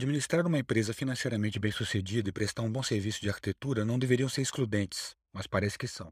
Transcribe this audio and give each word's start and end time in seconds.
Administrar 0.00 0.46
uma 0.46 0.58
empresa 0.58 0.94
financeiramente 0.94 1.58
bem-sucedida 1.58 2.30
e 2.30 2.32
prestar 2.32 2.62
um 2.62 2.72
bom 2.72 2.82
serviço 2.82 3.20
de 3.20 3.28
arquitetura 3.28 3.84
não 3.84 3.98
deveriam 3.98 4.30
ser 4.30 4.40
excludentes, 4.40 5.14
mas 5.30 5.46
parece 5.46 5.76
que 5.76 5.86
são. 5.86 6.10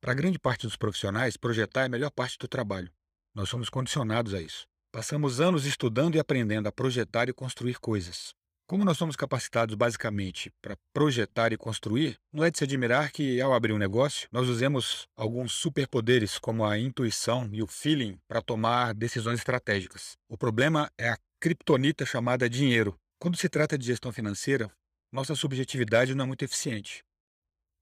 Para 0.00 0.12
grande 0.12 0.40
parte 0.40 0.66
dos 0.66 0.76
profissionais, 0.76 1.36
projetar 1.36 1.82
é 1.82 1.84
a 1.84 1.88
melhor 1.88 2.10
parte 2.10 2.36
do 2.36 2.48
trabalho. 2.48 2.90
Nós 3.32 3.48
somos 3.48 3.68
condicionados 3.68 4.34
a 4.34 4.42
isso. 4.42 4.66
Passamos 4.90 5.40
anos 5.40 5.66
estudando 5.66 6.16
e 6.16 6.18
aprendendo 6.18 6.66
a 6.66 6.72
projetar 6.72 7.28
e 7.28 7.32
construir 7.32 7.78
coisas. 7.78 8.34
Como 8.66 8.84
nós 8.84 8.98
somos 8.98 9.14
capacitados 9.14 9.76
basicamente 9.76 10.50
para 10.60 10.76
projetar 10.92 11.52
e 11.52 11.56
construir, 11.56 12.18
não 12.32 12.42
é 12.42 12.50
de 12.50 12.58
se 12.58 12.64
admirar 12.64 13.12
que, 13.12 13.40
ao 13.40 13.54
abrir 13.54 13.72
um 13.72 13.78
negócio, 13.78 14.28
nós 14.32 14.48
usemos 14.48 15.06
alguns 15.16 15.52
superpoderes 15.52 16.40
como 16.40 16.64
a 16.64 16.76
intuição 16.76 17.48
e 17.52 17.62
o 17.62 17.68
feeling 17.68 18.18
para 18.26 18.42
tomar 18.42 18.92
decisões 18.94 19.38
estratégicas. 19.38 20.16
O 20.28 20.36
problema 20.36 20.90
é 20.98 21.10
a 21.10 21.18
criptonita 21.38 22.04
chamada 22.04 22.50
dinheiro. 22.50 22.98
Quando 23.22 23.36
se 23.36 23.48
trata 23.48 23.78
de 23.78 23.86
gestão 23.86 24.10
financeira, 24.10 24.68
nossa 25.12 25.36
subjetividade 25.36 26.12
não 26.12 26.24
é 26.24 26.26
muito 26.26 26.44
eficiente. 26.44 27.04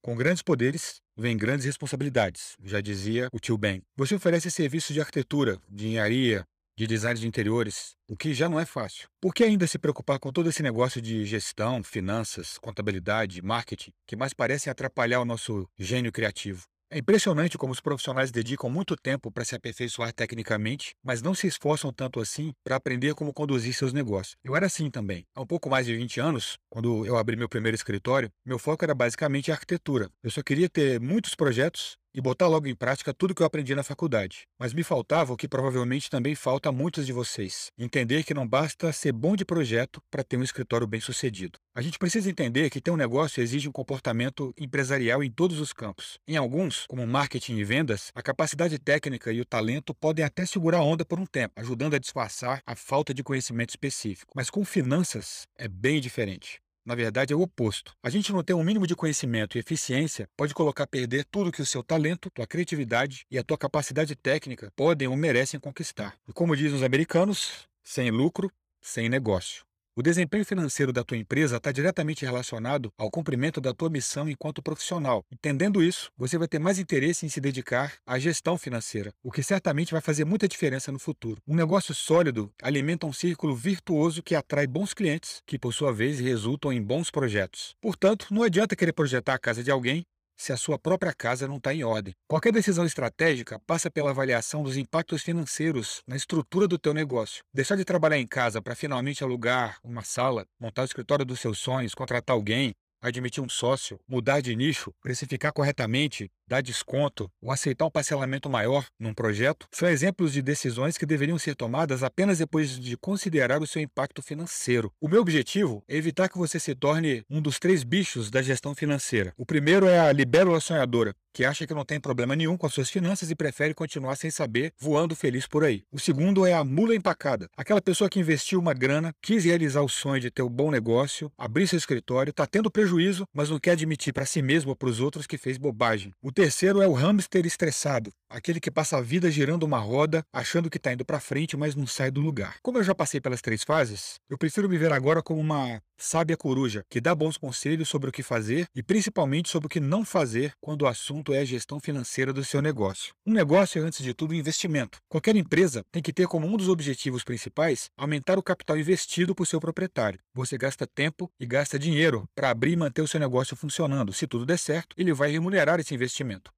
Com 0.02 0.14
grandes 0.14 0.42
poderes, 0.42 1.00
vem 1.16 1.34
grandes 1.34 1.64
responsabilidades, 1.64 2.58
já 2.62 2.78
dizia 2.82 3.30
o 3.32 3.40
tio 3.40 3.56
Ben. 3.56 3.80
Você 3.96 4.14
oferece 4.14 4.50
serviços 4.50 4.92
de 4.92 5.00
arquitetura, 5.00 5.58
de 5.66 5.86
engenharia, 5.86 6.44
de 6.76 6.86
design 6.86 7.18
de 7.18 7.26
interiores, 7.26 7.96
o 8.06 8.18
que 8.18 8.34
já 8.34 8.50
não 8.50 8.60
é 8.60 8.66
fácil. 8.66 9.08
Por 9.18 9.32
que 9.32 9.42
ainda 9.42 9.66
se 9.66 9.78
preocupar 9.78 10.18
com 10.18 10.30
todo 10.30 10.50
esse 10.50 10.62
negócio 10.62 11.00
de 11.00 11.24
gestão, 11.24 11.82
finanças, 11.82 12.58
contabilidade, 12.58 13.40
marketing, 13.40 13.92
que 14.06 14.16
mais 14.16 14.34
parecem 14.34 14.70
atrapalhar 14.70 15.22
o 15.22 15.24
nosso 15.24 15.66
gênio 15.78 16.12
criativo? 16.12 16.69
É 16.92 16.98
impressionante 16.98 17.56
como 17.56 17.72
os 17.72 17.80
profissionais 17.80 18.32
dedicam 18.32 18.68
muito 18.68 18.96
tempo 18.96 19.30
para 19.30 19.44
se 19.44 19.54
aperfeiçoar 19.54 20.12
tecnicamente, 20.12 20.92
mas 21.04 21.22
não 21.22 21.36
se 21.36 21.46
esforçam 21.46 21.92
tanto 21.92 22.18
assim 22.18 22.52
para 22.64 22.74
aprender 22.74 23.14
como 23.14 23.32
conduzir 23.32 23.72
seus 23.72 23.92
negócios. 23.92 24.34
Eu 24.42 24.56
era 24.56 24.66
assim 24.66 24.90
também. 24.90 25.24
Há 25.32 25.40
um 25.40 25.46
pouco 25.46 25.70
mais 25.70 25.86
de 25.86 25.96
20 25.96 26.18
anos, 26.18 26.58
quando 26.68 27.06
eu 27.06 27.16
abri 27.16 27.36
meu 27.36 27.48
primeiro 27.48 27.76
escritório, 27.76 28.28
meu 28.44 28.58
foco 28.58 28.84
era 28.84 28.92
basicamente 28.92 29.52
a 29.52 29.54
arquitetura. 29.54 30.10
Eu 30.20 30.32
só 30.32 30.42
queria 30.42 30.68
ter 30.68 30.98
muitos 30.98 31.36
projetos 31.36 31.96
e 32.14 32.20
botar 32.20 32.48
logo 32.48 32.66
em 32.66 32.74
prática 32.74 33.14
tudo 33.14 33.34
que 33.34 33.42
eu 33.42 33.46
aprendi 33.46 33.74
na 33.74 33.82
faculdade. 33.82 34.46
Mas 34.58 34.72
me 34.72 34.82
faltava 34.82 35.32
o 35.32 35.36
que 35.36 35.48
provavelmente 35.48 36.10
também 36.10 36.34
falta 36.34 36.68
a 36.68 36.72
muitos 36.72 37.06
de 37.06 37.12
vocês: 37.12 37.70
entender 37.78 38.24
que 38.24 38.34
não 38.34 38.46
basta 38.46 38.92
ser 38.92 39.12
bom 39.12 39.36
de 39.36 39.44
projeto 39.44 40.02
para 40.10 40.24
ter 40.24 40.36
um 40.36 40.42
escritório 40.42 40.86
bem 40.86 41.00
sucedido. 41.00 41.58
A 41.74 41.82
gente 41.82 41.98
precisa 41.98 42.28
entender 42.28 42.68
que 42.70 42.80
ter 42.80 42.90
um 42.90 42.96
negócio 42.96 43.42
exige 43.42 43.68
um 43.68 43.72
comportamento 43.72 44.52
empresarial 44.58 45.22
em 45.22 45.30
todos 45.30 45.60
os 45.60 45.72
campos. 45.72 46.18
Em 46.26 46.36
alguns, 46.36 46.84
como 46.86 47.06
marketing 47.06 47.56
e 47.56 47.64
vendas, 47.64 48.10
a 48.14 48.22
capacidade 48.22 48.78
técnica 48.78 49.32
e 49.32 49.40
o 49.40 49.44
talento 49.44 49.94
podem 49.94 50.24
até 50.24 50.44
segurar 50.44 50.78
a 50.78 50.84
onda 50.84 51.04
por 51.04 51.20
um 51.20 51.26
tempo, 51.26 51.54
ajudando 51.56 51.94
a 51.94 51.98
disfarçar 51.98 52.62
a 52.66 52.74
falta 52.74 53.14
de 53.14 53.22
conhecimento 53.22 53.70
específico. 53.70 54.32
Mas 54.34 54.50
com 54.50 54.64
finanças 54.64 55.42
é 55.56 55.68
bem 55.68 56.00
diferente. 56.00 56.60
Na 56.84 56.94
verdade, 56.94 57.32
é 57.32 57.36
o 57.36 57.42
oposto. 57.42 57.94
A 58.02 58.10
gente 58.10 58.32
não 58.32 58.42
ter 58.42 58.54
um 58.54 58.64
mínimo 58.64 58.86
de 58.86 58.96
conhecimento 58.96 59.56
e 59.56 59.60
eficiência 59.60 60.28
pode 60.36 60.54
colocar 60.54 60.84
a 60.84 60.86
perder 60.86 61.24
tudo 61.30 61.52
que 61.52 61.62
o 61.62 61.66
seu 61.66 61.82
talento, 61.82 62.30
tua 62.30 62.46
criatividade 62.46 63.24
e 63.30 63.38
a 63.38 63.44
tua 63.44 63.58
capacidade 63.58 64.16
técnica 64.16 64.72
podem 64.74 65.08
ou 65.08 65.16
merecem 65.16 65.60
conquistar. 65.60 66.16
E 66.28 66.32
como 66.32 66.56
dizem 66.56 66.76
os 66.76 66.82
americanos, 66.82 67.68
sem 67.82 68.10
lucro, 68.10 68.50
sem 68.80 69.08
negócio. 69.08 69.69
O 70.00 70.02
desempenho 70.02 70.46
financeiro 70.46 70.94
da 70.94 71.04
tua 71.04 71.18
empresa 71.18 71.58
está 71.58 71.70
diretamente 71.70 72.24
relacionado 72.24 72.90
ao 72.96 73.10
cumprimento 73.10 73.60
da 73.60 73.74
tua 73.74 73.90
missão 73.90 74.30
enquanto 74.30 74.62
profissional. 74.62 75.22
Entendendo 75.30 75.82
isso, 75.82 76.10
você 76.16 76.38
vai 76.38 76.48
ter 76.48 76.58
mais 76.58 76.78
interesse 76.78 77.26
em 77.26 77.28
se 77.28 77.38
dedicar 77.38 77.92
à 78.06 78.18
gestão 78.18 78.56
financeira, 78.56 79.12
o 79.22 79.30
que 79.30 79.42
certamente 79.42 79.92
vai 79.92 80.00
fazer 80.00 80.24
muita 80.24 80.48
diferença 80.48 80.90
no 80.90 80.98
futuro. 80.98 81.42
Um 81.46 81.54
negócio 81.54 81.94
sólido 81.94 82.50
alimenta 82.62 83.06
um 83.06 83.12
círculo 83.12 83.54
virtuoso 83.54 84.22
que 84.22 84.34
atrai 84.34 84.66
bons 84.66 84.94
clientes, 84.94 85.42
que 85.44 85.58
por 85.58 85.74
sua 85.74 85.92
vez 85.92 86.18
resultam 86.18 86.72
em 86.72 86.80
bons 86.80 87.10
projetos. 87.10 87.76
Portanto, 87.78 88.26
não 88.30 88.42
adianta 88.42 88.74
querer 88.74 88.94
projetar 88.94 89.34
a 89.34 89.38
casa 89.38 89.62
de 89.62 89.70
alguém 89.70 90.06
se 90.40 90.54
a 90.54 90.56
sua 90.56 90.78
própria 90.78 91.12
casa 91.12 91.46
não 91.46 91.58
está 91.58 91.74
em 91.74 91.84
ordem. 91.84 92.14
Qualquer 92.26 92.50
decisão 92.50 92.86
estratégica 92.86 93.60
passa 93.66 93.90
pela 93.90 94.08
avaliação 94.08 94.62
dos 94.62 94.78
impactos 94.78 95.22
financeiros 95.22 96.02
na 96.06 96.16
estrutura 96.16 96.66
do 96.66 96.78
teu 96.78 96.94
negócio. 96.94 97.44
Deixar 97.52 97.76
de 97.76 97.84
trabalhar 97.84 98.16
em 98.16 98.26
casa 98.26 98.62
para 98.62 98.74
finalmente 98.74 99.22
alugar 99.22 99.78
uma 99.84 100.02
sala, 100.02 100.46
montar 100.58 100.80
o 100.80 100.84
escritório 100.86 101.26
dos 101.26 101.40
seus 101.40 101.58
sonhos, 101.58 101.94
contratar 101.94 102.34
alguém, 102.34 102.72
admitir 103.02 103.42
um 103.42 103.50
sócio, 103.50 104.00
mudar 104.08 104.40
de 104.40 104.56
nicho, 104.56 104.94
precificar 105.02 105.52
corretamente, 105.52 106.30
dar 106.50 106.60
desconto 106.60 107.30
ou 107.40 107.52
aceitar 107.52 107.86
um 107.86 107.90
parcelamento 107.90 108.50
maior 108.50 108.84
num 108.98 109.14
projeto 109.14 109.68
são 109.70 109.88
exemplos 109.88 110.32
de 110.32 110.42
decisões 110.42 110.98
que 110.98 111.06
deveriam 111.06 111.38
ser 111.38 111.54
tomadas 111.54 112.02
apenas 112.02 112.38
depois 112.38 112.76
de 112.76 112.96
considerar 112.96 113.62
o 113.62 113.66
seu 113.68 113.80
impacto 113.80 114.20
financeiro. 114.20 114.92
O 115.00 115.08
meu 115.08 115.20
objetivo 115.20 115.84
é 115.88 115.96
evitar 115.96 116.28
que 116.28 116.36
você 116.36 116.58
se 116.58 116.74
torne 116.74 117.22
um 117.30 117.40
dos 117.40 117.60
três 117.60 117.84
bichos 117.84 118.30
da 118.30 118.42
gestão 118.42 118.74
financeira. 118.74 119.32
O 119.36 119.46
primeiro 119.46 119.86
é 119.86 120.00
a 120.00 120.12
libélula 120.12 120.58
sonhadora, 120.58 121.14
que 121.32 121.44
acha 121.44 121.64
que 121.66 121.74
não 121.74 121.84
tem 121.84 122.00
problema 122.00 122.34
nenhum 122.34 122.56
com 122.56 122.66
as 122.66 122.74
suas 122.74 122.90
finanças 122.90 123.30
e 123.30 123.36
prefere 123.36 123.72
continuar 123.72 124.16
sem 124.16 124.30
saber, 124.30 124.72
voando 124.76 125.14
feliz 125.14 125.46
por 125.46 125.62
aí. 125.62 125.84
O 125.92 126.00
segundo 126.00 126.44
é 126.44 126.52
a 126.52 126.64
mula 126.64 126.96
empacada, 126.96 127.48
aquela 127.56 127.80
pessoa 127.80 128.10
que 128.10 128.18
investiu 128.18 128.58
uma 128.58 128.74
grana, 128.74 129.14
quis 129.22 129.44
realizar 129.44 129.82
o 129.82 129.88
sonho 129.88 130.20
de 130.20 130.30
ter 130.32 130.42
um 130.42 130.50
bom 130.50 130.70
negócio, 130.72 131.30
abrir 131.38 131.68
seu 131.68 131.78
escritório, 131.78 132.30
está 132.30 132.44
tendo 132.44 132.70
prejuízo, 132.70 133.24
mas 133.32 133.50
não 133.50 133.60
quer 133.60 133.72
admitir 133.72 134.12
para 134.12 134.26
si 134.26 134.42
mesmo 134.42 134.70
ou 134.70 134.76
para 134.76 134.88
os 134.88 134.98
outros 134.98 135.28
que 135.28 135.38
fez 135.38 135.56
bobagem. 135.56 136.12
O 136.20 136.32
terceiro 136.40 136.80
é 136.80 136.88
o 136.88 136.94
hamster 136.94 137.44
estressado, 137.44 138.10
aquele 138.30 138.60
que 138.60 138.70
passa 138.70 138.96
a 138.96 139.00
vida 139.02 139.30
girando 139.30 139.64
uma 139.64 139.78
roda, 139.78 140.24
achando 140.32 140.70
que 140.70 140.76
está 140.76 140.92
indo 140.92 141.04
para 141.04 141.20
frente, 141.20 141.56
mas 141.56 141.74
não 141.74 141.86
sai 141.86 142.10
do 142.10 142.20
lugar. 142.20 142.56
Como 142.62 142.78
eu 142.78 142.84
já 142.84 142.94
passei 142.94 143.20
pelas 143.20 143.42
três 143.42 143.64
fases, 143.64 144.14
eu 144.30 144.38
prefiro 144.38 144.68
me 144.68 144.78
ver 144.78 144.92
agora 144.92 145.22
como 145.22 145.40
uma 145.40 145.82
sábia 145.98 146.36
coruja 146.36 146.82
que 146.88 147.00
dá 147.00 147.14
bons 147.14 147.36
conselhos 147.36 147.88
sobre 147.88 148.08
o 148.08 148.12
que 148.12 148.22
fazer 148.22 148.66
e 148.74 148.82
principalmente 148.82 149.50
sobre 149.50 149.66
o 149.66 149.68
que 149.68 149.80
não 149.80 150.04
fazer 150.04 150.54
quando 150.60 150.82
o 150.82 150.86
assunto 150.86 151.34
é 151.34 151.40
a 151.40 151.44
gestão 151.44 151.78
financeira 151.78 152.32
do 152.32 152.44
seu 152.44 152.62
negócio. 152.62 153.12
Um 153.26 153.32
negócio 153.32 153.82
é, 153.82 153.84
antes 153.84 154.02
de 154.02 154.14
tudo, 154.14 154.32
um 154.32 154.36
investimento. 154.36 154.98
Qualquer 155.08 155.36
empresa 155.36 155.82
tem 155.92 156.02
que 156.02 156.12
ter 156.12 156.26
como 156.26 156.46
um 156.46 156.56
dos 156.56 156.68
objetivos 156.68 157.22
principais 157.22 157.90
aumentar 157.98 158.38
o 158.38 158.42
capital 158.42 158.78
investido 158.78 159.34
por 159.34 159.46
seu 159.46 159.60
proprietário. 159.60 160.20
Você 160.34 160.56
gasta 160.56 160.86
tempo 160.86 161.30
e 161.38 161.44
gasta 161.44 161.78
dinheiro 161.78 162.24
para 162.34 162.50
abrir 162.50 162.72
e 162.72 162.76
manter 162.76 163.02
o 163.02 163.08
seu 163.08 163.20
negócio 163.20 163.56
funcionando. 163.56 164.12
Se 164.12 164.26
tudo 164.26 164.46
der 164.46 164.58
certo, 164.58 164.94
ele 164.96 165.12
vai 165.12 165.30
remunerar 165.30 165.80
esse 165.80 165.94
investimento. 165.94 166.50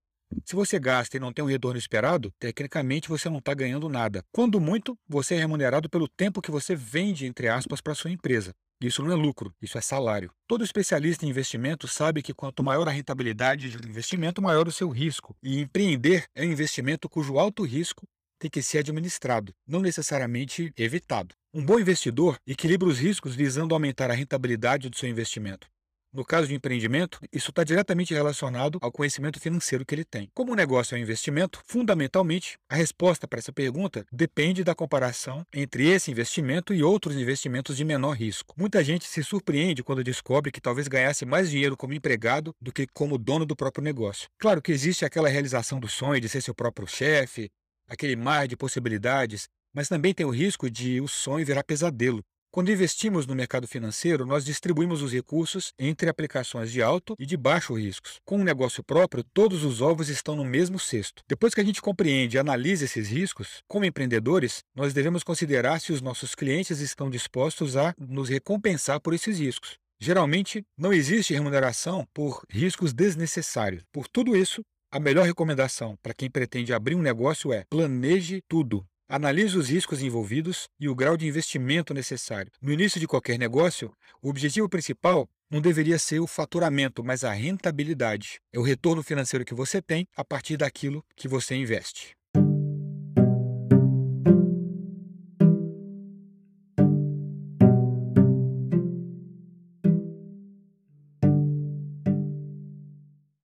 Se 0.44 0.54
você 0.54 0.78
gasta 0.78 1.16
e 1.16 1.20
não 1.20 1.32
tem 1.32 1.44
um 1.44 1.48
retorno 1.48 1.78
esperado, 1.78 2.32
tecnicamente 2.38 3.08
você 3.08 3.28
não 3.28 3.38
está 3.38 3.54
ganhando 3.54 3.88
nada. 3.88 4.24
Quando 4.32 4.60
muito, 4.60 4.98
você 5.08 5.34
é 5.34 5.38
remunerado 5.38 5.88
pelo 5.88 6.08
tempo 6.08 6.42
que 6.42 6.50
você 6.50 6.74
vende, 6.74 7.26
entre 7.26 7.48
aspas, 7.48 7.80
para 7.80 7.94
sua 7.94 8.10
empresa. 8.10 8.52
Isso 8.80 9.02
não 9.02 9.12
é 9.12 9.14
lucro, 9.14 9.54
isso 9.62 9.78
é 9.78 9.80
salário. 9.80 10.32
Todo 10.48 10.64
especialista 10.64 11.24
em 11.24 11.28
investimento 11.28 11.86
sabe 11.86 12.20
que 12.20 12.34
quanto 12.34 12.64
maior 12.64 12.88
a 12.88 12.90
rentabilidade 12.90 13.70
de 13.70 13.76
um 13.76 13.88
investimento, 13.88 14.42
maior 14.42 14.66
o 14.66 14.72
seu 14.72 14.88
risco. 14.88 15.36
E 15.42 15.60
empreender 15.60 16.26
é 16.34 16.42
um 16.42 16.50
investimento 16.50 17.08
cujo 17.08 17.38
alto 17.38 17.62
risco 17.62 18.06
tem 18.40 18.50
que 18.50 18.60
ser 18.60 18.78
administrado, 18.78 19.54
não 19.64 19.80
necessariamente 19.80 20.72
evitado. 20.76 21.32
Um 21.54 21.64
bom 21.64 21.78
investidor 21.78 22.38
equilibra 22.44 22.88
os 22.88 22.98
riscos 22.98 23.36
visando 23.36 23.72
aumentar 23.72 24.10
a 24.10 24.14
rentabilidade 24.14 24.88
do 24.88 24.96
seu 24.96 25.08
investimento. 25.08 25.68
No 26.14 26.26
caso 26.26 26.46
de 26.46 26.54
empreendimento, 26.54 27.18
isso 27.32 27.48
está 27.48 27.64
diretamente 27.64 28.12
relacionado 28.12 28.78
ao 28.82 28.92
conhecimento 28.92 29.40
financeiro 29.40 29.82
que 29.86 29.94
ele 29.94 30.04
tem. 30.04 30.28
Como 30.34 30.52
o 30.52 30.54
negócio 30.54 30.94
é 30.94 30.98
um 30.98 31.02
investimento, 31.02 31.62
fundamentalmente, 31.64 32.58
a 32.68 32.76
resposta 32.76 33.26
para 33.26 33.38
essa 33.38 33.50
pergunta 33.50 34.04
depende 34.12 34.62
da 34.62 34.74
comparação 34.74 35.42
entre 35.54 35.88
esse 35.88 36.10
investimento 36.10 36.74
e 36.74 36.82
outros 36.82 37.16
investimentos 37.16 37.78
de 37.78 37.84
menor 37.84 38.12
risco. 38.12 38.54
Muita 38.58 38.84
gente 38.84 39.06
se 39.06 39.24
surpreende 39.24 39.82
quando 39.82 40.04
descobre 40.04 40.52
que 40.52 40.60
talvez 40.60 40.86
ganhasse 40.86 41.24
mais 41.24 41.50
dinheiro 41.50 41.78
como 41.78 41.94
empregado 41.94 42.54
do 42.60 42.70
que 42.70 42.86
como 42.92 43.16
dono 43.16 43.46
do 43.46 43.56
próprio 43.56 43.82
negócio. 43.82 44.28
Claro 44.38 44.60
que 44.60 44.70
existe 44.70 45.06
aquela 45.06 45.30
realização 45.30 45.80
do 45.80 45.88
sonho 45.88 46.20
de 46.20 46.28
ser 46.28 46.42
seu 46.42 46.54
próprio 46.54 46.86
chefe, 46.86 47.48
aquele 47.88 48.16
mar 48.16 48.46
de 48.46 48.54
possibilidades, 48.54 49.48
mas 49.74 49.88
também 49.88 50.12
tem 50.12 50.26
o 50.26 50.30
risco 50.30 50.70
de 50.70 51.00
o 51.00 51.08
sonho 51.08 51.46
virar 51.46 51.64
pesadelo. 51.64 52.22
Quando 52.54 52.70
investimos 52.70 53.26
no 53.26 53.34
mercado 53.34 53.66
financeiro, 53.66 54.26
nós 54.26 54.44
distribuímos 54.44 55.00
os 55.00 55.10
recursos 55.10 55.72
entre 55.78 56.10
aplicações 56.10 56.70
de 56.70 56.82
alto 56.82 57.16
e 57.18 57.24
de 57.24 57.34
baixo 57.34 57.72
riscos. 57.72 58.20
Com 58.26 58.36
um 58.36 58.44
negócio 58.44 58.84
próprio, 58.84 59.24
todos 59.24 59.64
os 59.64 59.80
ovos 59.80 60.10
estão 60.10 60.36
no 60.36 60.44
mesmo 60.44 60.78
cesto. 60.78 61.22
Depois 61.26 61.54
que 61.54 61.62
a 61.62 61.64
gente 61.64 61.80
compreende 61.80 62.36
e 62.36 62.38
analisa 62.38 62.84
esses 62.84 63.08
riscos, 63.08 63.62
como 63.66 63.86
empreendedores, 63.86 64.62
nós 64.76 64.92
devemos 64.92 65.24
considerar 65.24 65.80
se 65.80 65.94
os 65.94 66.02
nossos 66.02 66.34
clientes 66.34 66.78
estão 66.80 67.08
dispostos 67.08 67.74
a 67.74 67.94
nos 67.98 68.28
recompensar 68.28 69.00
por 69.00 69.14
esses 69.14 69.38
riscos. 69.38 69.78
Geralmente, 69.98 70.62
não 70.76 70.92
existe 70.92 71.32
remuneração 71.32 72.06
por 72.12 72.42
riscos 72.50 72.92
desnecessários. 72.92 73.82
Por 73.90 74.06
tudo 74.06 74.36
isso, 74.36 74.60
a 74.90 75.00
melhor 75.00 75.24
recomendação 75.24 75.96
para 76.02 76.12
quem 76.12 76.30
pretende 76.30 76.74
abrir 76.74 76.96
um 76.96 77.00
negócio 77.00 77.50
é 77.50 77.64
planeje 77.70 78.42
tudo. 78.46 78.84
Analise 79.14 79.58
os 79.58 79.68
riscos 79.68 80.00
envolvidos 80.00 80.70
e 80.80 80.88
o 80.88 80.94
grau 80.94 81.18
de 81.18 81.26
investimento 81.26 81.92
necessário. 81.92 82.50
No 82.62 82.72
início 82.72 82.98
de 82.98 83.06
qualquer 83.06 83.38
negócio, 83.38 83.92
o 84.22 84.30
objetivo 84.30 84.70
principal 84.70 85.28
não 85.50 85.60
deveria 85.60 85.98
ser 85.98 86.18
o 86.20 86.26
faturamento, 86.26 87.04
mas 87.04 87.22
a 87.22 87.30
rentabilidade. 87.30 88.40
É 88.50 88.58
o 88.58 88.62
retorno 88.62 89.02
financeiro 89.02 89.44
que 89.44 89.52
você 89.52 89.82
tem 89.82 90.08
a 90.16 90.24
partir 90.24 90.56
daquilo 90.56 91.04
que 91.14 91.28
você 91.28 91.54
investe. 91.54 92.16